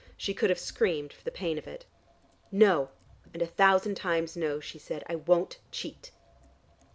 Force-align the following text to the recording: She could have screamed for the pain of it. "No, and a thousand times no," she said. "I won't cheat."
She 0.17 0.33
could 0.33 0.49
have 0.49 0.57
screamed 0.57 1.13
for 1.13 1.23
the 1.23 1.29
pain 1.29 1.59
of 1.59 1.67
it. 1.67 1.85
"No, 2.51 2.89
and 3.35 3.39
a 3.43 3.45
thousand 3.45 3.93
times 3.93 4.35
no," 4.35 4.59
she 4.59 4.79
said. 4.79 5.03
"I 5.07 5.13
won't 5.13 5.59
cheat." 5.69 6.09